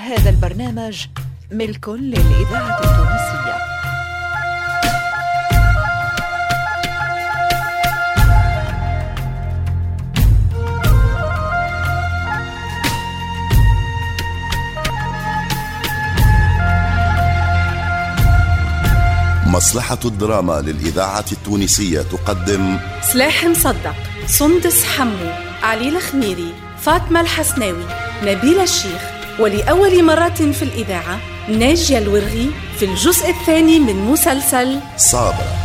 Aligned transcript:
هذا 0.00 0.30
البرنامج 0.30 1.06
ملك 1.50 1.88
للإذاعة 1.88 2.80
التونسية. 2.84 3.56
مصلحة 19.46 19.98
الدراما 20.04 20.60
للإذاعة 20.60 21.24
التونسية 21.32 22.02
تقدم 22.02 22.78
سلاح 23.02 23.44
مصدق 23.44 23.94
سندس 24.26 24.84
حمو 24.84 25.30
علي 25.62 25.88
الخميري 25.88 26.52
فاطمة 26.78 27.20
الحسناوي 27.20 27.84
نبيل 28.22 28.60
الشيخ. 28.60 29.19
ولأول 29.40 30.04
مرة 30.04 30.28
في 30.28 30.62
الإذاعة 30.62 31.18
ناجية 31.48 31.98
الورغي 31.98 32.50
في 32.78 32.84
الجزء 32.84 33.30
الثاني 33.30 33.78
من 33.78 33.96
مسلسل 33.96 34.80
صابرة. 34.96 35.56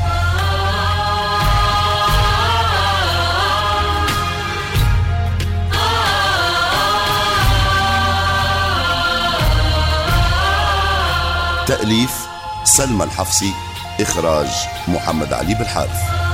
تأليف 11.68 12.28
سلمى 12.64 13.04
الحفصي 13.04 13.54
إخراج 14.02 14.48
محمد 14.88 15.34
علي 15.34 15.56
بالحارث 15.56 16.25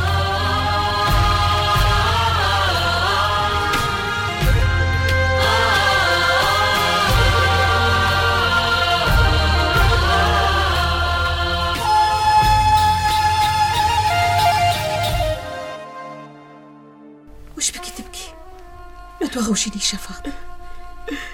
لا 19.51 19.57
توغوشيني 19.57 19.79
شفاط 19.79 20.33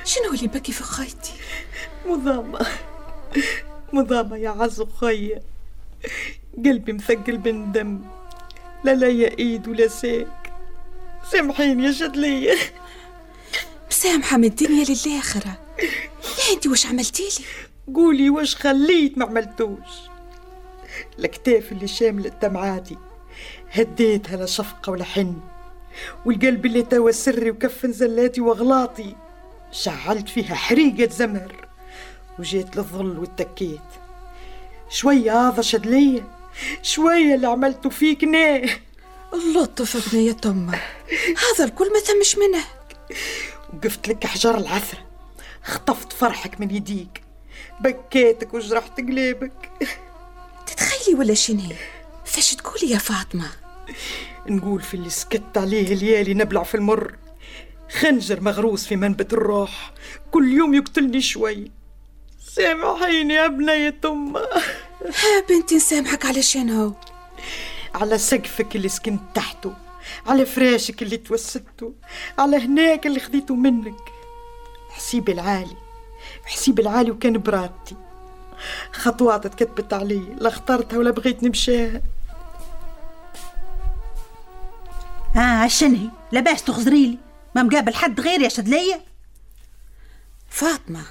شنو 0.05 0.33
اللي 0.33 0.47
بكي 0.47 0.71
في 0.71 0.83
خايتي؟ 0.83 1.33
مضامة. 2.05 2.67
مضامة 3.93 4.37
يا 4.37 4.49
عز 4.49 4.83
خيا 5.01 5.41
قلبي 6.65 6.93
مثقل 6.93 7.37
بالندم 7.37 8.01
لا 8.83 8.95
لا 8.95 9.07
يا 9.07 9.37
إيد 9.39 9.67
ولا 9.67 9.87
ساك 9.87 10.53
سامحيني 11.31 11.85
يا 11.85 11.91
شدلية 11.91 12.55
مسامحة 13.91 14.37
من 14.37 14.43
الدنيا 14.43 14.85
للآخرة. 14.85 15.59
يا 15.79 16.53
أنتي 16.53 16.69
وش 16.69 16.85
عملتي 16.85 17.23
لي؟ 17.23 17.93
قولي 17.93 18.29
وش 18.29 18.55
خليت 18.55 19.17
ما 19.17 19.25
عملتوش. 19.25 20.09
الكتاف 21.19 21.71
اللي 21.71 21.87
شاملة 21.87 22.29
دمعاتي 22.29 22.97
هديتها 23.71 24.37
لا 24.37 24.45
شفقة 24.45 24.91
ولا 24.91 25.03
حن 25.03 25.39
والقلب 26.25 26.65
اللي 26.65 26.81
توا 26.81 27.11
سري 27.11 27.51
وكفن 27.51 27.91
زلاتي 27.91 28.41
واغلاطي 28.41 29.15
شعلت 29.71 30.29
فيها 30.29 30.55
حريقة 30.55 31.11
زمر 31.11 31.67
وجيت 32.39 32.75
للظل 32.75 33.19
واتكيت. 33.19 33.81
شوية 34.89 35.47
هذا 35.47 35.61
شدلية 35.61 36.27
شوية 36.81 37.35
اللي 37.35 37.47
عملته 37.47 37.89
فيك 37.89 38.23
ناه 38.23 38.69
اللطف 39.33 40.07
ابنية 40.07 40.37
أمه 40.45 40.79
هذا 41.37 41.65
الكل 41.65 41.93
ما 41.93 41.99
ثمش 41.99 42.37
منه. 42.37 42.63
وقفت 43.73 44.07
لك 44.07 44.27
حجر 44.27 44.57
العثرة. 44.57 44.99
خطفت 45.63 46.13
فرحك 46.13 46.59
من 46.59 46.75
يديك. 46.75 47.21
بكيتك 47.79 48.53
وجرحت 48.53 48.97
قليبك. 48.97 49.71
تتخيلي 50.67 51.19
ولا 51.19 51.33
شنو؟ 51.33 51.73
فاش 52.25 52.55
تقولي 52.55 52.91
يا 52.91 52.97
فاطمة؟ 52.97 53.66
نقول 54.49 54.81
في 54.81 54.93
اللي 54.93 55.09
سكت 55.09 55.57
عليه 55.57 55.95
ليالي 55.95 56.33
نبلع 56.33 56.63
في 56.63 56.75
المر. 56.75 57.15
خنجر 57.99 58.41
مغروس 58.41 58.87
في 58.87 58.95
منبت 58.95 59.33
الروح. 59.33 59.93
كل 60.31 60.53
يوم 60.53 60.73
يقتلني 60.73 61.21
شوي. 61.21 61.71
سامحيني 62.39 63.33
يا 63.33 63.47
بنية 63.47 63.99
أمه 64.05 64.39
ها 64.39 65.41
بنتي 65.49 65.75
نسامحك. 65.75 66.25
على 66.25 66.41
شنو 66.41 66.95
على 67.95 68.17
سقفك 68.17 68.75
اللي 68.75 68.89
سكنت 68.89 69.21
تحته. 69.33 69.73
على 70.27 70.45
فراشك 70.45 71.01
اللي 71.01 71.17
توسدته. 71.17 71.93
على 72.39 72.57
هناك 72.57 73.07
اللي 73.07 73.19
خذيته 73.19 73.55
منك. 73.55 74.01
حسيبي 74.89 75.31
العالي. 75.31 75.77
حسيبي 76.45 76.81
العالي 76.81 77.11
وكان 77.11 77.37
براتي 77.37 77.95
خطوات 78.91 79.47
تكتبت 79.47 79.93
علي. 79.93 80.21
لا 80.39 80.47
اخترتها 80.47 80.97
ولا 80.97 81.11
بغيت 81.11 81.43
نمشيها. 81.43 82.01
ها 85.67 85.71
عشان 85.71 86.11
لاباس 86.31 86.63
تغزريلي. 86.63 87.17
ما 87.55 87.63
مقابل 87.63 87.93
حد 87.93 88.19
غير 88.19 88.41
يا 88.41 88.49
شدلية 88.49 89.05
فاطمة 90.49 91.05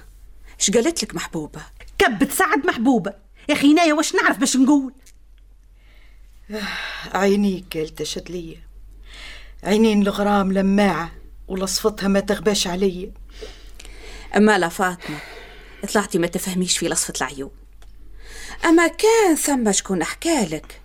إيش 0.60 0.70
قالت 0.70 1.02
لك 1.02 1.14
محبوبة؟ 1.14 1.60
كبت 1.98 2.32
سعد 2.32 2.66
محبوبة. 2.66 3.14
يا 3.48 3.54
أخي 3.54 3.74
نايا 3.74 3.94
وش 3.94 4.14
نعرف 4.14 4.38
باش 4.38 4.56
نقول؟ 4.56 4.92
عينيك 7.14 7.76
قالت 7.76 8.02
شدلية 8.02 8.66
عينين 9.62 10.02
الغرام 10.02 10.52
لماعة 10.52 11.12
ولصفتها 11.48 12.08
ما 12.08 12.20
تغباش 12.20 12.66
علي 12.66 13.12
أما 14.36 14.58
لا 14.58 14.68
فاطمة 14.68 15.18
طلعتي 15.92 16.18
ما 16.18 16.26
تفهميش 16.26 16.78
في 16.78 16.88
لصفة 16.88 17.14
العيون 17.20 17.50
أما 18.64 18.86
كان 18.86 19.36
ثم 19.36 19.72
شكون 19.72 20.04
حكالك 20.04 20.80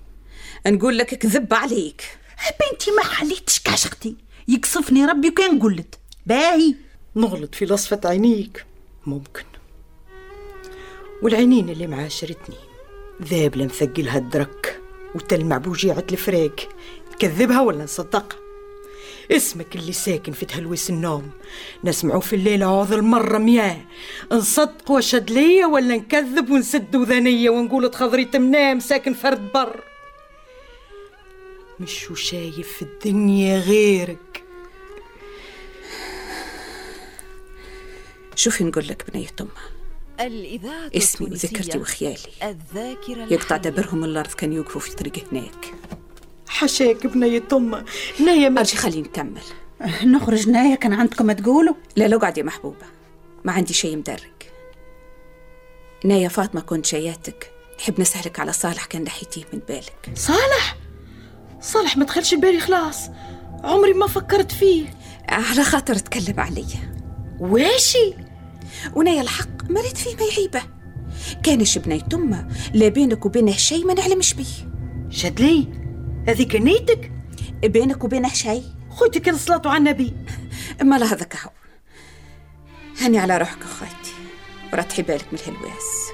نقول 0.67 0.97
لك 0.97 1.15
كذب 1.15 1.53
عليك. 1.53 2.20
بنتي 2.49 2.91
ما 2.91 3.03
حليتش 3.03 3.59
كاشختي 3.59 4.15
يقصفني 4.47 5.05
ربي 5.05 5.29
وكان 5.29 5.59
قلت. 5.59 5.99
باهي. 6.25 6.75
نغلط 7.15 7.55
في 7.55 7.65
لصفة 7.65 8.01
عينيك. 8.05 8.65
ممكن. 9.05 9.43
والعينين 11.23 11.69
اللي 11.69 11.87
معاشرتني 11.87 12.55
ذابلة 13.23 13.65
مثقلها 13.65 14.17
الدرك. 14.17 14.79
وتلمع 15.15 15.57
بوجيعة 15.57 16.05
الفراق. 16.11 16.69
نكذبها 17.13 17.61
ولا 17.61 17.83
نصدقها 17.83 18.37
اسمك 19.31 19.75
اللي 19.75 19.91
ساكن 19.91 20.31
في 20.31 20.45
تهلويس 20.45 20.89
النوم. 20.89 21.31
نسمعوا 21.83 22.21
في 22.21 22.35
الليل 22.35 22.63
عوض 22.63 22.93
المرة 22.93 23.37
مياه. 23.37 23.77
نصدق 24.31 24.91
وشد 24.91 25.29
ليا 25.31 25.65
ولا 25.65 25.95
نكذب 25.95 26.49
ونسد 26.49 26.95
وذنية 26.95 27.49
ونقول 27.49 27.91
تخضري 27.91 28.25
تمنام 28.25 28.79
ساكن 28.79 29.13
فرد 29.13 29.51
بر. 29.53 29.90
مش 31.81 32.09
شايف 32.15 32.73
في 32.73 32.81
الدنيا 32.81 33.59
غيرك. 33.59 34.43
شوفي 38.35 38.63
نقول 38.63 38.87
لك 38.87 39.11
بنية 39.11 39.27
أمه 39.41 39.49
الإذاعة 40.19 40.89
اسمي 40.97 41.27
وذكرتي 41.31 41.77
وخيالي. 41.77 42.17
الذاكرة 42.43 43.33
يقطع. 43.33 43.57
دبرهم 43.57 44.03
الأرض 44.03 44.31
كان 44.31 44.53
يوقفوا 44.53 44.81
في 44.81 44.95
طريق 44.95 45.13
هناك. 45.31 45.73
حشاك 46.47 47.07
بنية 47.07 47.43
أمه 47.53 47.85
نايا 48.19 48.49
ما 48.49 48.59
أرجي 48.59 48.77
خليني 48.77 49.01
نكمل. 49.01 49.41
نخرج 50.03 50.49
نايا 50.49 50.75
كان 50.75 50.93
عندكم 50.93 51.25
ما 51.25 51.33
تقولوا؟ 51.33 51.75
لا 51.95 52.07
لا 52.07 52.15
اقعد 52.15 52.37
يا 52.37 52.43
محبوبة. 52.43 52.85
ما 53.45 53.51
عندي 53.51 53.73
شيء 53.73 53.97
مدرج 53.97 54.41
نايا 56.05 56.27
فاطمة 56.27 56.61
كنت 56.61 56.91
جاياتك 56.91 57.51
نحب 57.79 58.01
نسألك 58.01 58.39
على 58.39 58.53
صالح 58.53 58.85
كان 58.85 59.03
نحيتيه 59.03 59.43
من 59.53 59.59
بالك. 59.67 60.09
صالح؟ 60.15 60.77
صالح 61.61 61.97
ما 61.97 62.05
دخلش 62.05 62.33
بالي 62.33 62.59
خلاص. 62.59 63.09
عمري 63.63 63.93
ما 63.93 64.07
فكرت 64.07 64.51
فيه. 64.51 64.93
على 65.29 65.63
خاطر 65.63 65.95
تكلم 65.95 66.39
عليا 66.39 66.93
واشي؟ 67.39 68.13
ونايا 68.95 69.21
الحق 69.21 69.69
مريت 69.69 69.97
فيه 69.97 70.15
ما 70.15 70.25
يعيبه. 70.25 70.61
كانش 71.43 71.77
بنية 71.77 72.05
أمه 72.13 72.47
لا 72.73 72.87
بينك 72.87 73.25
وبينه 73.25 73.51
شيء 73.51 73.85
ما 73.85 73.93
نعلمش 73.93 74.33
بيه. 74.33 74.71
شدلي 75.09 75.67
هذيك 76.27 76.55
نيتك؟ 76.55 77.11
بينك 77.63 78.03
وبينه 78.03 78.33
شيء. 78.33 78.63
خوتي 78.89 79.19
كان 79.19 79.37
صلاته 79.37 79.69
على 79.69 79.77
النبي. 79.77 80.13
اما 80.81 80.95
لا 80.95 81.05
هذاك 81.05 81.35
هو. 81.35 81.49
هاني 83.01 83.19
على 83.19 83.37
روحك 83.37 83.63
أخواتي. 83.63 84.13
ورتحي 84.73 85.01
بالك 85.01 85.25
من 85.31 85.39
الهلواس. 85.39 86.11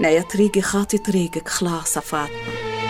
نايا 0.00 0.22
طريقي 0.22 0.60
خاطي 0.60 0.98
طريقك 0.98 1.48
خلاص 1.48 1.98
فاطمة. 1.98 2.81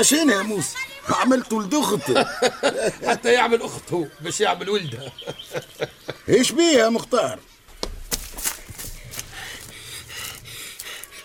عشان 0.00 0.30
يا 0.30 0.42
موسى. 0.42 0.76
عملت 1.08 1.52
ولد 1.52 1.74
اخت 1.74 2.00
حتى 3.10 3.32
يعمل 3.32 3.62
أخته 3.62 4.08
باش 4.20 4.40
يعمل 4.40 4.70
ولده. 4.70 5.12
إيش 6.28 6.52
بيه 6.52 6.62
يا 6.78 6.88
مختار؟ 6.88 7.38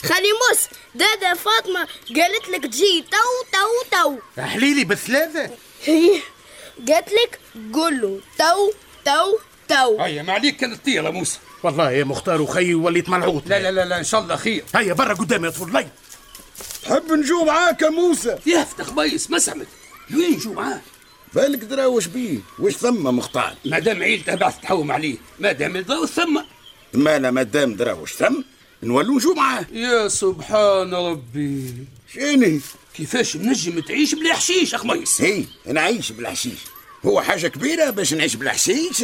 خالي 0.04 0.27
موس 0.50 0.60
دادا 0.95 1.33
فاطمة 1.33 1.88
قالت 2.16 2.50
لك 2.50 2.63
تجي 2.74 3.06
تو 3.12 3.18
تو 3.51 3.98
تو. 3.98 4.42
حليلي 4.42 4.83
بثلاثة 4.86 5.50
هي 5.86 6.21
قالت 6.88 7.10
لك 7.12 7.39
قول 7.74 8.01
له 8.01 8.19
تو 8.38 8.71
تو 9.06 9.38
تو. 9.69 10.01
هيا 10.01 10.24
ما 10.24 10.33
عليك 10.33 10.57
كانت 10.57 10.86
طيرة 10.86 11.10
موسى. 11.10 11.39
والله 11.63 11.92
يا 11.92 12.04
مختار 12.04 12.42
وخي 12.42 12.74
وليت 12.74 13.10
ملعوط 13.10 13.44
لا 13.48 13.60
لا 13.60 13.71
لا 13.71 13.86
لا 13.86 13.98
إن 13.98 14.04
شاء 14.04 14.21
الله 14.21 14.36
خير. 14.36 14.63
هيا 14.75 14.94
برا 14.94 15.13
قدامي 15.13 15.45
يا 15.45 15.51
طفل 15.51 15.74
لي. 15.74 15.88
تحب 16.85 17.11
نجو 17.11 17.45
معاك 17.45 17.81
يا 17.81 17.89
موسى؟ 17.89 18.35
يفتح 18.45 18.85
خبيس 18.85 19.31
ما 19.31 19.39
سمت 19.39 19.67
وين 20.13 20.31
نجو 20.31 20.53
معاه 20.53 20.81
بالك 21.33 21.59
درا 21.59 21.85
وش 21.85 22.07
بيه؟ 22.07 22.37
وش 22.59 22.73
ثم 22.73 23.03
مختار؟ 23.17 23.55
ما 23.65 23.79
دام 23.79 24.03
عيلته 24.03 24.35
بعث 24.35 24.59
تحوم 24.61 24.91
عليه 24.91 25.17
ما 25.39 25.51
دام 25.51 25.75
يضاو 25.75 26.05
ثم؟ 26.05 26.41
مالا 26.93 27.31
ما 27.31 27.43
دام 27.43 27.75
درا 27.75 27.93
وش 27.93 28.13
ثم 28.13 28.41
نولو 28.83 29.15
نجو 29.15 29.33
معاه 29.33 29.65
يا 29.73 30.07
سبحان 30.07 30.93
ربي. 30.93 31.73
شيني؟ 32.13 32.61
كيفاش 32.93 33.37
نجم 33.37 33.79
تعيش 33.79 34.15
بلا 34.15 34.33
حشيش 34.33 34.73
اخميس 34.75 35.21
هي 35.21 35.43
نعيش 35.65 36.11
بالحشيش 36.11 36.59
هو 37.05 37.21
حاجة 37.21 37.47
كبيرة 37.47 37.89
باش 37.89 38.13
نعيش 38.13 38.35
بالحشيش 38.35 39.03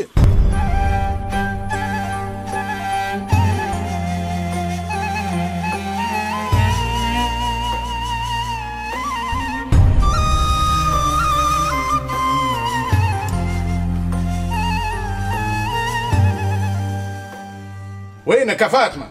وينك 18.26 18.62
يا 18.62 18.68
فاطمة؟ 18.68 19.10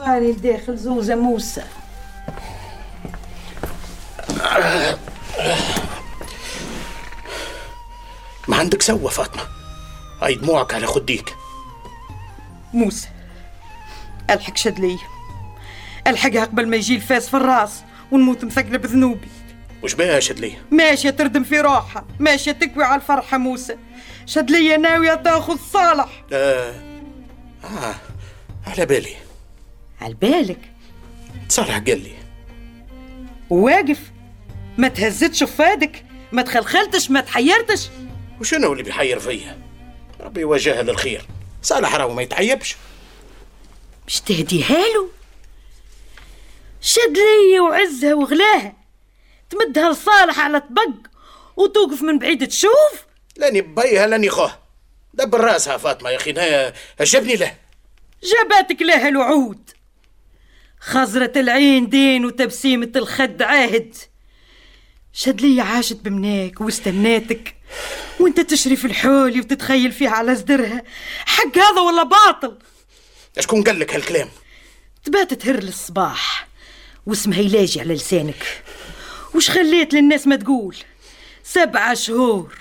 هاني 0.00 0.32
داخل 0.32 0.76
زوزة 0.76 1.14
موسى. 1.14 1.62
ما 8.48 8.56
عندك 8.56 8.82
سوى 8.82 9.10
فاطمة؟ 9.10 9.42
هاي 10.22 10.34
دموعك 10.34 10.74
على 10.74 10.86
خديك 10.86 11.36
موسى 12.74 13.08
ألحق 14.30 14.56
شد 14.56 14.78
لي. 14.80 14.98
الحقها 16.06 16.44
قبل 16.44 16.68
ما 16.68 16.76
يجي 16.76 16.96
الفاس 16.96 17.28
في 17.28 17.36
الراس 17.36 17.82
ونموت 18.12 18.44
مثقلة 18.44 18.78
بذنوبي. 18.78 19.28
وش 19.82 19.94
بها 19.94 20.20
شدلي 20.20 20.52
ماشية 20.70 21.10
تردم 21.10 21.44
في 21.44 21.60
روحها 21.60 22.04
ماشية 22.18 22.52
تكوي 22.52 22.84
على 22.84 23.00
الفرحة 23.00 23.38
موسى. 23.38 23.76
شد 24.26 24.50
لي 24.50 24.76
ناوية 24.76 25.14
تاخذ 25.14 25.58
صالح. 25.72 26.08
آه. 26.32 26.74
آه. 27.64 27.94
على 28.68 28.86
بالي. 28.86 29.16
على 30.00 30.14
بالك؟ 30.14 30.60
صالح 31.48 31.78
قال 31.78 32.02
لي. 32.02 32.12
واقف. 33.50 33.98
ما 34.78 34.88
تهزتش 34.88 35.44
فادك. 35.44 36.04
ما 36.32 36.42
تخلخلتش 36.42 37.10
ما 37.10 37.20
تحيرتش. 37.20 37.88
وشنو 38.40 38.72
اللي 38.72 38.82
بيحير 38.82 39.18
فيا؟ 39.18 39.58
ربي 40.20 40.40
يوجهها 40.40 40.82
للخير. 40.82 41.26
صالح 41.62 41.94
راهو 41.94 42.14
ما 42.14 42.22
يتعيبش. 42.22 42.76
مش 44.06 44.20
تهديها 44.20 44.78
له؟ 44.78 45.08
شد 46.80 47.16
لي 47.16 47.60
وعزها 47.60 48.14
وغلاها. 48.14 48.72
تمدها 49.50 49.92
لصالح 49.92 50.40
على 50.40 50.60
طبق 50.60 51.08
وتوقف 51.56 52.02
من 52.02 52.18
بعيد 52.18 52.48
تشوف؟ 52.48 53.06
لاني 53.36 53.60
بيها 53.60 54.06
لاني 54.06 54.30
خوه. 54.30 54.58
دبر 55.14 55.40
راسها 55.40 55.76
فاطمة 55.76 56.10
يا 56.10 56.16
أخي 56.16 56.72
عجبني 57.00 57.36
له. 57.36 57.54
جاباتك 58.22 58.82
لها 58.82 59.08
الوعود. 59.08 59.70
خزرة 60.80 61.32
العين 61.36 61.88
دين 61.88 62.24
وتبسيمة 62.24 62.92
الخد 62.96 63.42
عاهد 63.42 63.96
شد 65.12 65.40
لي 65.40 65.60
عاشت 65.60 65.96
بمناك 65.96 66.60
واستناتك 66.60 67.54
وانت 68.20 68.40
تشري 68.40 68.76
في 68.76 68.84
الحولي 68.84 69.40
وتتخيل 69.40 69.92
فيها 69.92 70.10
على 70.10 70.36
صدرها. 70.36 70.82
حق 71.26 71.58
هذا 71.58 71.80
ولا 71.80 72.02
باطل؟ 72.02 72.58
شكون 73.40 73.62
قال 73.62 73.78
لك 73.78 73.94
هالكلام؟ 73.94 74.28
تبات 75.04 75.34
تهر 75.34 75.60
للصباح. 75.60 76.48
واسمها 77.06 77.38
يلاجي 77.38 77.80
على 77.80 77.94
لسانك. 77.94 78.62
وش 79.34 79.50
خليت 79.50 79.94
للناس 79.94 80.26
ما 80.26 80.36
تقول؟ 80.36 80.76
سبعة 81.42 81.94
شهور. 81.94 82.58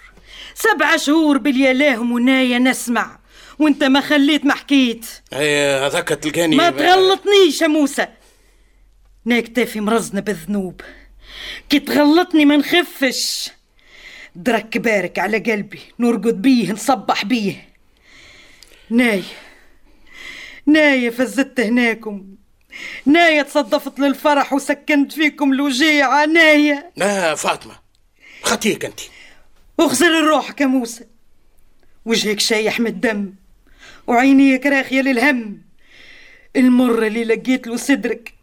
سبعة 0.56 0.98
شهور 0.98 1.38
باليلاهم 1.38 2.12
ونايا 2.12 2.60
نسمع. 2.60 3.16
وانت 3.59 3.83
ما 3.83 4.01
خليت 4.01 4.45
ما 4.45 4.54
حكيت. 4.54 5.06
اي 5.33 5.65
هذاك 5.65 6.07
تلقاني 6.07 6.56
ما 6.56 6.69
تغلطنيش 6.69 7.62
يا 7.62 7.68
موسى. 7.68 8.07
ناك 9.25 9.48
تافي 9.48 9.80
مرزنا 9.80 10.21
بالذنوب. 10.21 10.81
كي 11.69 11.80
تغلطني 11.80 12.45
ما 12.45 12.57
نخفش. 12.57 13.50
درك 14.36 14.77
بارك 14.77 15.19
على 15.19 15.38
قلبي 15.38 15.80
نرقد 16.00 16.42
بيه 16.42 16.71
نصبح 16.71 17.25
بيه. 17.25 17.69
ناي 18.89 19.24
ناية 20.65 21.10
فزت 21.10 21.60
هناكم. 21.60 22.36
ناية 23.06 23.42
تصدفت 23.42 24.00
للفرح 24.00 24.53
وسكنت 24.53 25.12
فيكم 25.12 25.53
الوجيعة 25.53 26.25
ناية 26.25 26.92
لا 26.95 27.36
فاطمة 27.36 27.75
خطيك 28.44 28.86
أنت. 28.86 29.00
اغسل 29.80 30.24
روحك 30.24 30.62
يا 30.62 30.65
موسى. 30.65 31.06
وجهك 32.06 32.39
شايح 32.39 32.80
من 32.80 32.88
الدم. 32.88 33.33
وعينيك 34.07 34.65
راخية 34.65 35.01
للهم 35.01 35.62
المر 36.56 37.07
اللي 37.07 37.24
لقيت 37.24 37.68
له 37.68 37.77
صدرك 37.77 38.33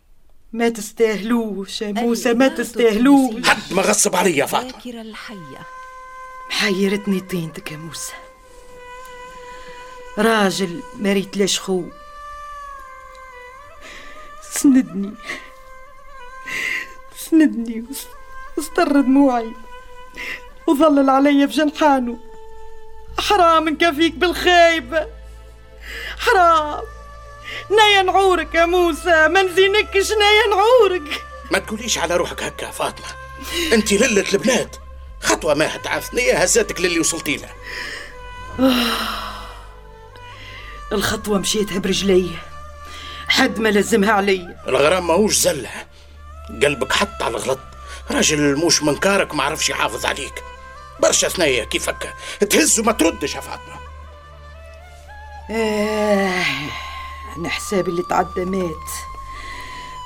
ما 0.52 0.68
تستاهلوش 0.68 1.82
يا 1.82 1.92
موسى 1.92 2.34
ما 2.34 2.48
تستاهلوش. 2.48 3.48
حد 3.48 3.72
ما 3.72 3.82
غصب 3.82 4.16
علي 4.16 4.36
يا 4.36 4.46
فاطمة. 4.46 4.68
الذاكرة 4.68 5.00
الحية. 5.00 5.66
محيرتني 6.50 7.20
طينتك 7.20 7.72
يا 7.72 7.76
موسى. 7.76 8.12
راجل 10.18 10.82
ما 10.98 11.12
ريتلاش 11.12 11.60
خو. 11.60 11.84
سندني. 14.52 15.14
سندني 17.16 17.84
واستر 18.56 19.00
دموعي 19.00 19.50
وظلل 20.66 21.10
علي 21.10 21.48
في 21.48 21.54
جنحانه. 21.54 22.18
حرام 23.18 23.68
نكفيك 23.68 24.14
بالخايبة 24.14 25.06
حرام. 26.18 26.84
نايا 27.70 28.02
نعورك 28.02 28.54
يا 28.54 28.64
موسى 28.64 29.28
ما 29.28 29.42
نزينكش 29.42 30.10
نايا 30.10 30.46
نعورك 30.50 31.24
ما 31.50 31.58
تقوليش 31.58 31.98
على 31.98 32.16
روحك 32.16 32.42
هكا 32.42 32.64
يا 32.66 32.70
فاطمة. 32.70 33.06
انت 33.72 33.92
للة 33.92 34.24
البلاد 34.32 34.76
خطوة 35.22 35.54
ما 35.54 35.76
هتعرفني 35.76 36.32
هزاتك 36.32 36.80
للي 36.80 37.00
وصلتي 37.00 37.36
له 37.36 37.48
الخطوة 40.92 41.38
مشيتها 41.38 41.78
برجلي. 41.78 42.30
حد 43.28 43.58
ما 43.58 43.68
لزمها 43.68 44.12
علي. 44.12 44.56
الغرام 44.68 45.06
ماهوش 45.06 45.34
زلة. 45.34 45.70
قلبك 46.62 46.92
حط 46.92 47.22
على 47.22 47.36
الغلط. 47.36 47.58
راجل 48.10 48.56
موش 48.56 48.82
منكارك 48.82 49.34
ما 49.34 49.42
عرفش 49.42 49.68
يحافظ 49.68 50.06
عليك. 50.06 50.42
برشا 51.00 51.28
ثنية 51.28 51.64
كيفك؟ 51.64 52.14
تهز 52.50 52.80
وما 52.80 52.92
تردش 52.92 53.34
يا 53.34 53.40
فاطمة. 53.40 53.83
آه 55.50 56.44
أنا 57.36 57.48
حسابي 57.48 57.90
اللي 57.90 58.02
تعدى 58.02 58.44
مات. 58.44 58.90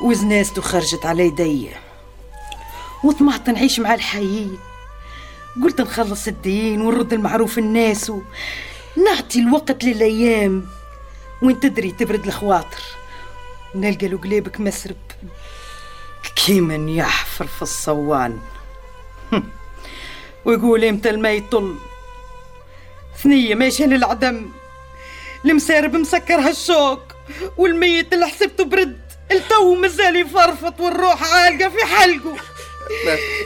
وزناسته 0.01 0.63
خرجت 0.63 1.07
على 1.07 1.27
يدي. 1.27 1.71
وطمعت 3.05 3.51
نعيش 3.51 3.81
مع 3.81 3.95
الحيين 3.95 4.59
قلت 5.63 5.81
نخلص 5.81 6.27
الدين 6.27 6.81
ونرد 6.81 7.13
المعروف 7.13 7.59
الناس 7.59 8.11
ونعطي 8.11 9.39
الوقت 9.39 9.85
للأيام. 9.85 10.67
وين 11.43 11.61
تدري 11.61 11.91
تبرد 11.91 12.27
الخواطر. 12.27 12.83
نلقى 13.75 14.09
له 14.09 14.19
قليبك 14.19 14.61
مسرب. 14.61 14.97
كيمن 16.47 16.89
يحفر 16.89 17.47
في 17.47 17.63
الصوان. 17.63 18.39
ويقول 20.45 20.85
إمتى 20.85 21.11
الماء 21.11 21.33
يطل 21.33 21.77
ثنية 23.23 23.55
ماشية 23.55 23.85
للعدم. 23.85 24.49
المسارب 25.45 25.97
مسكر 25.97 26.41
هالشوك 26.41 27.03
والميت 27.57 28.15
اللي 28.15 28.27
حسبته 28.27 28.65
برد 28.65 29.01
التو 29.31 29.75
مازال 29.75 30.17
يفرفط 30.17 30.81
والروح 30.81 31.35
عالقة 31.35 31.69
في 31.69 31.87
حلقه. 31.87 32.37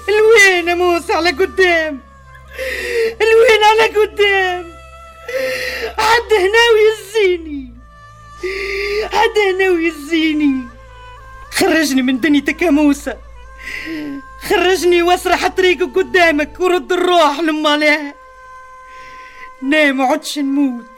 الوين 0.09 0.79
موسى 0.79 1.13
على 1.13 1.31
قدام 1.31 2.01
الوين 3.21 3.65
على 3.65 3.87
قدام. 3.89 4.73
عد 5.99 6.33
هنا 6.33 6.63
ويزيني 6.75 7.75
عد 9.13 9.39
هنا 9.55 9.71
ويزيني. 9.71 10.69
خرجني 11.51 12.03
من 12.03 12.21
دنيتك 12.21 12.63
يا 12.63 12.71
موسى 12.71 13.15
خرجني 14.49 15.03
واسرح 15.03 15.47
طريقك 15.47 15.97
قدامك 15.97 16.61
ورد 16.61 16.93
الروح 16.93 17.41
لما 17.41 17.77
لها 17.77 18.15
نام 19.63 20.01
وعدش 20.01 20.39
نموت. 20.39 20.92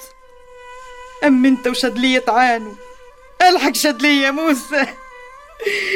أم 1.24 1.46
أنت 1.46 1.66
وشدلية 1.66 2.18
تعانوا 2.18 2.72
ألحق 3.42 3.74
شدلية 3.74 4.30
موسى. 4.30 4.86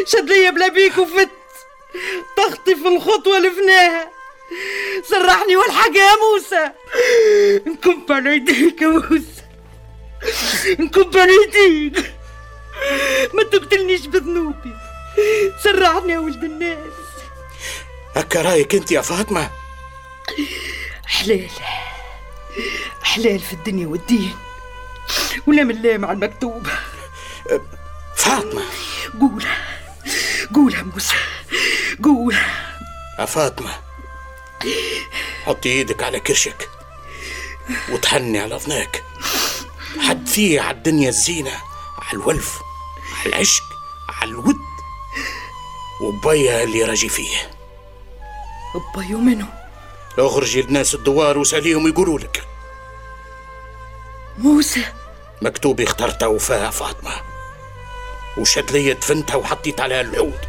شدلية 0.07 0.51
بلا 0.51 0.69
بيك 0.69 0.99
وفت. 0.99 1.29
تخطف 2.37 2.87
الخطوة 2.87 3.37
اللي 3.37 3.51
فناها. 3.51 4.11
سرحني 5.05 5.57
والحق 5.57 5.97
يا 5.97 6.11
موسى. 6.17 6.73
نكب 7.67 8.13
على 8.13 8.31
يديك 8.31 8.83
يا 8.83 8.89
موسى. 8.89 9.43
نكب 10.79 11.19
على 11.19 11.33
يديك. 11.33 12.15
ما 13.35 13.43
تقتلنيش 13.43 14.07
بذنوبي. 14.07 14.73
سرحني 15.65 16.13
يا 16.13 16.19
ولد 16.19 16.45
الناس. 16.45 16.93
هكا 18.17 18.43
رايك 18.43 18.75
أنت 18.75 18.93
يا 18.93 19.01
فاطمة؟ 19.01 19.51
حلال. 21.07 21.51
حلال 23.03 23.39
في 23.39 23.53
الدنيا 23.53 23.87
والدين. 23.87 24.37
ولا 25.47 25.65
من 25.65 25.83
لا 25.83 25.99
مع 25.99 26.13
المكتوب. 26.13 26.67
فاطمة. 28.17 28.63
قول. 29.21 29.45
قول 30.55 30.75
يا 30.75 30.83
موسى. 30.83 31.17
قول. 32.05 32.37
يا 33.19 33.25
فاطمة 33.25 33.71
حطي 35.47 35.69
إيدك 35.69 36.03
على 36.03 36.21
كرشك 36.21 36.69
وتحني 37.89 38.39
على 38.39 38.57
اذنك 38.57 39.05
حدثيه 40.01 40.61
على 40.61 40.77
الدنيا 40.77 41.09
الزينة 41.09 41.53
على 41.99 42.13
الولف 42.13 42.59
على 43.21 43.27
العشق 43.27 43.65
على 44.09 44.31
الود. 44.31 44.57
وبيا 46.01 46.65
اللي 46.65 46.85
راجي 46.85 47.09
فيه. 47.09 47.51
بيو 48.97 49.19
منو 49.19 49.47
اخرجي 50.19 50.63
للناس 50.63 50.95
الدوار 50.95 51.39
وسأليهم 51.39 51.89
يقولوا 51.89 52.19
لك. 52.19 52.47
موسى. 54.39 54.85
مكتوب 55.43 55.81
اخترت 55.81 56.23
وفاة 56.23 56.71
فاطمة. 56.71 57.13
وشد 58.39 58.71
لي 58.71 58.95
دفنتها 58.95 59.37
وحطيت 59.37 59.81
عليها 59.81 60.01
العود 60.01 60.48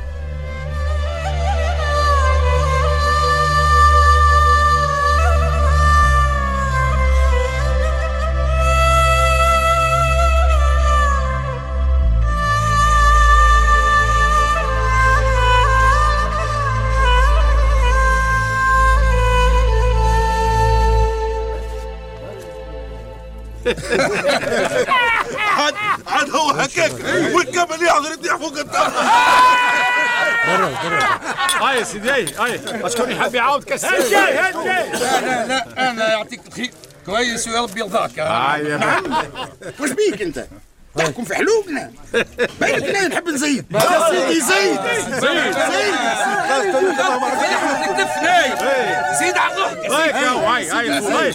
والكمل 27.69 27.88
يحضر 27.88 28.11
يطيح 28.11 28.35
فوق 28.35 28.57
الطرف 28.57 28.93
هاي 31.61 31.77
يا 31.79 31.83
سيدي 31.83 32.11
هاي 32.11 32.59
اشكون 32.83 33.11
يحب 33.11 33.35
يعاود 33.35 33.63
كاس 33.63 33.85
هاي 33.85 34.09
جاي 34.09 34.38
هاي 34.38 34.53
جاي. 34.53 34.89
لا 34.99 35.45
لا 35.47 35.89
أنا 35.91 36.09
يعطيك 36.11 36.41
الخير 36.47 36.71
كويس 37.05 37.47
ويا 37.47 37.61
ربي 37.61 37.79
يرضاك. 37.79 38.19
نعم. 38.19 39.03
وش 39.79 39.89
بيك 39.89 40.21
أنت؟ 40.21 40.45
تحكم 40.98 41.24
في 41.24 41.36
حلوبنا 41.36 41.91
بالك 42.62 42.84
لا 42.84 43.08
نحب 43.08 43.27
نزيد 43.27 43.65
يا 43.74 44.10
سيدي 44.10 44.41
زيد 44.41 44.79
زيد 45.12 45.55
زيد 49.19 49.38
على 49.38 49.55
روحك 49.55 49.91
هاي 49.91 50.12
هاي 50.12 50.69
هاي 51.01 51.34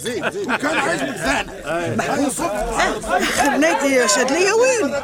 كان 0.59 0.79
عاجبك 0.79 1.17
ثاني 1.17 2.31
خليتي 3.25 3.95
يا 3.95 4.07
شدلية 4.07 4.53
وين؟ 4.53 4.95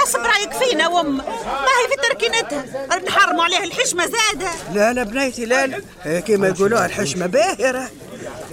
حسب 0.00 0.20
رايك 0.20 0.52
فينا 0.52 0.88
وام 0.88 1.16
ما 1.16 1.22
هي 1.80 1.88
في 1.88 2.08
تركينتها 2.08 2.64
نحرموا 3.06 3.44
عليها 3.44 3.64
الحشمة 3.64 4.02
زادة 4.06 4.50
لا 4.74 4.92
لا 4.92 5.02
بنيتي 5.02 5.44
لا 5.44 5.80
آه، 6.06 6.20
كما 6.20 6.48
يقولوها 6.48 6.86
الحشمة 6.86 7.26
باهرة 7.26 7.88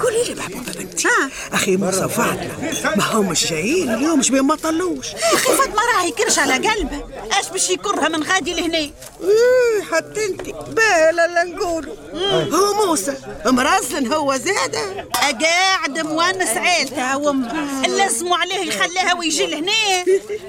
قولي 0.04 0.24
لي 0.24 0.36
محبوبة 0.36 0.74
بنتي 0.74 1.08
أخي 1.54 1.78
موسى 1.78 2.08
فاطمة 2.10 2.96
ما 2.98 3.04
همش 3.04 3.48
جايين 3.48 3.94
اليوم 3.94 4.20
مش 4.20 4.30
بين 4.32 4.42
ما 4.42 4.56
طلوش. 4.56 5.08
أخي 5.16 5.52
فاطمة 5.54 5.82
راهي 5.98 6.12
كرش 6.12 6.40
على 6.40 6.54
قلبه. 6.54 7.04
اش 7.40 7.50
باش 7.50 7.70
يكرها 7.70 8.08
من 8.10 8.24
غادي 8.24 8.54
لهنا؟ 8.54 8.78
إيه 8.78 9.82
حتى 9.92 10.26
انت. 10.26 10.42
باهي 10.76 11.12
لا 11.12 11.44
نقولوا 11.44 11.96
هو 12.54 12.86
موسى 12.88 13.14
مرزن 13.46 14.14
هو 14.14 14.36
زادة 14.36 15.06
قاعد 15.42 16.00
مونس 16.00 16.58
عيلته 16.58 17.18
وام 17.18 17.50
اللازموا 17.86 18.38
عليه 18.38 18.60
يخليها 18.68 19.14
ويجي 19.14 19.46
لهنا 19.48 19.72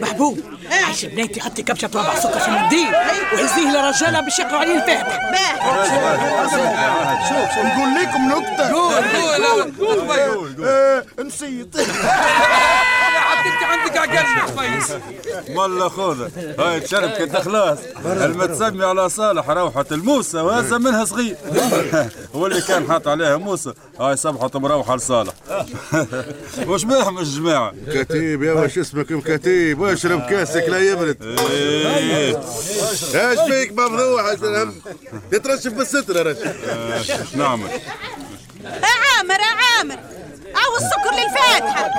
محبوب 0.01 0.41
عايش 0.87 1.05
بنيتي 1.05 1.41
حطي 1.41 1.63
كبشة 1.63 1.91
ربع 1.95 2.19
سكر 2.19 2.39
في 2.41 2.49
المنديل 2.49 2.89
وهزيه 3.33 3.71
لرجالة 3.73 4.21
باش 4.21 4.39
يقروا 4.39 4.59
عليه 4.59 4.75
الفاتحة 4.75 5.33
شوف 7.29 7.55
شوف. 7.55 7.65
نقول 7.65 7.95
لكم 8.03 8.29
نكتة 8.29 8.73
قول 8.73 8.95
قول 9.05 9.73
قول 9.81 10.65
آه، 10.69 11.05
نسيت. 11.23 11.77
حتى 11.77 11.87
انت 13.47 13.63
عندك 13.63 13.97
عقل 13.97 14.55
كويس 14.55 14.93
والله 15.51 15.89
خذ 15.89 16.29
هاي 16.61 16.81
تشرب 16.81 17.11
كنت 17.11 17.37
خلاص. 17.37 17.79
المتسمي 18.07 18.85
على 18.85 19.09
صالح 19.09 19.51
روحة 19.51 19.85
الموسى 19.93 20.39
وهذا 20.39 20.79
منها 20.79 21.05
صغير. 21.05 21.37
واللي 22.35 22.61
كان 22.61 22.89
حاط 22.89 23.09
عليها 23.09 23.37
موسى. 23.37 23.73
هاي 24.01 24.17
صبحة 24.17 24.51
مروحة 24.55 24.97
لصالح. 24.97 25.33
وش 26.69 26.85
بهم 26.85 27.19
الجماعة؟ 27.19 27.73
كتيب 27.93 28.43
يا 28.43 28.53
واش 28.53 28.79
اسمك؟ 28.79 29.13
مكتيب 29.13 29.81
واشرب 29.81 30.21
كاسك 30.21 30.65
لا 30.69 30.79
يبرد 30.79 31.23
إيه. 31.51 32.41
إيش 33.15 33.41
فيك 33.51 33.73
ممنوع؟ 33.73 34.35
تترشف 35.31 35.73
بالستر 35.73 36.17
يا 36.17 36.23
رجل. 36.23 36.53
إيش 36.93 37.35
نعمل؟ 37.37 37.69
عامر 38.65 39.39
عامر 39.79 39.99
أو 40.67 40.77
السكر 40.77 41.13
للفاتحة 41.15 41.91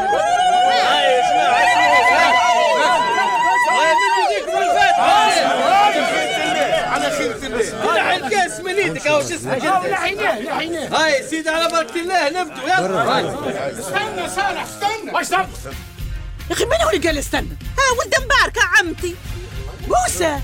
على 6.93 7.09
خيرة 7.11 7.35
الله 7.35 7.95
لحي 7.95 8.15
الكاس 8.15 8.59
من 8.59 8.99
شو 8.99 9.19
اسمك 9.19 9.65
انت 9.65 9.85
لحيناه 9.85 10.39
لحيناه 10.39 10.87
هاي 10.97 11.27
سيدي 11.27 11.49
على 11.49 11.67
بركة 11.71 11.95
الله 11.99 12.29
نبدو. 12.29 12.61
يلا. 12.61 13.19
استنى 13.79 14.29
صالح 14.29 14.63
استنى. 14.63 15.11
واش؟ 15.13 15.31
يا 15.31 15.47
أخي 16.51 16.65
من 16.65 16.81
هو 16.83 16.89
اللي 16.89 17.07
قال 17.07 17.17
استنى؟ 17.17 17.57
ها 17.77 17.99
ولد 17.99 18.15
مباركة 18.25 18.61
عمتي. 18.79 19.15
موسى. 19.87 20.39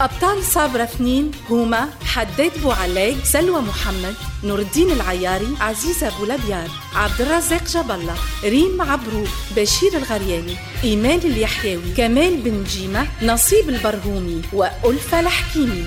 أبطال 0.00 0.44
صابرة 0.44 0.82
اثنين 0.82 1.30
هما 1.50 1.88
حداد 2.04 2.52
بوعلاق 2.62 3.14
سلوى 3.24 3.60
محمد 3.60 4.14
نور 4.44 4.58
الدين 4.58 4.90
العياري 4.90 5.56
عزيزة 5.60 6.18
بولابيار 6.18 6.68
عبد 6.94 7.20
الرزاق 7.20 7.64
جاب 7.64 7.90
الله 7.90 8.14
ريم 8.44 8.82
عبروك 8.82 9.28
بشير 9.56 9.96
الغرياني 9.96 10.56
إيمان 10.84 11.18
اليحيوي 11.18 11.94
كمال 11.96 12.36
بن 12.36 12.64
جيمة 12.64 13.08
نصيب 13.22 13.68
البرهومي 13.68 14.42
وألفة 14.52 15.20
الحكيمي. 15.20 15.86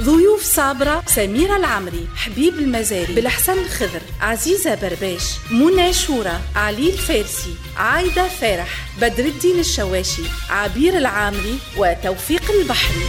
ضيوف 0.00 0.42
صابرة 0.42 1.02
سميرة 1.06 1.56
العمري 1.56 2.08
حبيب 2.16 2.54
المزاري 2.58 3.14
بالحسن 3.14 3.58
الخضر 3.58 4.00
عزيزة 4.20 4.74
برباش 4.74 5.22
منى 5.50 5.92
شورى 5.92 6.40
علي 6.56 6.90
الفارسي 6.90 7.54
عايدة 7.76 8.28
فرح 8.28 8.88
بدر 9.00 9.24
الدين 9.24 9.58
الشواشي 9.58 10.22
عبير 10.50 10.98
العامري 10.98 11.58
وتوفيق 11.76 12.50
البحري 12.50 13.06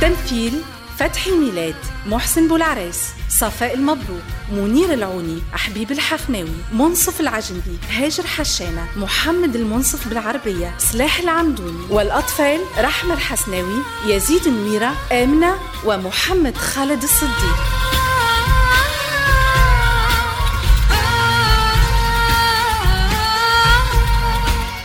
تمثيل 0.00 0.52
فتحي 0.98 1.30
ميلاد 1.30 1.74
محسن 2.06 2.48
بولعراس 2.48 3.08
صفاء 3.38 3.74
المبروك 3.74 4.22
منير 4.52 4.92
العوني 4.92 5.42
حبيب 5.52 5.92
الحفناوي 5.92 6.56
منصف 6.72 7.20
العجنبي 7.20 7.78
هاجر 7.90 8.26
حشانة 8.26 8.88
محمد 8.96 9.56
المنصف 9.56 10.08
بالعربية 10.08 10.74
سلاح 10.78 11.18
العمدوني 11.18 11.86
والأطفال 11.90 12.60
رحمة 12.78 13.14
الحسناوي 13.14 13.82
يزيد 14.06 14.46
النويرة 14.46 14.94
آمنة 15.12 15.54
ومحمد 15.84 16.56
خالد 16.56 17.02
الصديق. 17.02 17.56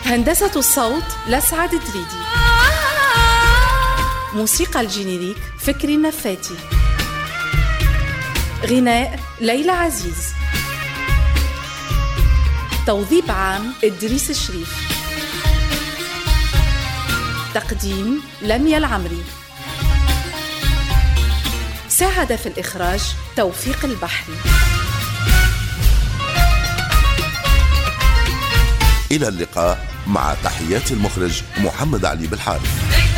هندسة 0.06 0.52
الصوت 0.56 1.04
لسعد 1.28 1.70
دريدي 1.70 2.20
موسيقى 4.36 4.82
الجينيريك 4.82 5.38
فكري 5.60 5.96
النفاتي 5.96 6.56
غناء 8.66 9.20
ليلى 9.42 9.72
عزيز. 9.72 10.34
توظيف 12.88 13.32
عام 13.32 13.74
إدريس 13.84 14.30
الشريف. 14.30 14.74
تقديم 17.54 18.22
لميا 18.42 18.78
العمري. 18.78 19.24
ساعد 21.90 22.36
في 22.36 22.46
الإخراج 22.46 23.02
توفيق 23.36 23.86
البحري. 23.86 24.36
إلى 29.12 29.28
اللقاء 29.28 29.88
مع 30.08 30.34
تحيات 30.44 30.92
المخرج 30.92 31.42
محمد 31.58 32.06
علي 32.06 32.28
بالحارث. 32.28 33.09